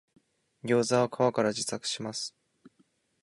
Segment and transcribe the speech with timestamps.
[0.63, 2.35] ギョウザは皮から自作します